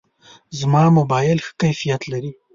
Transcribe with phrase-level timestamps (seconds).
[0.59, 2.31] زما موبایل ښه کیفیت لري.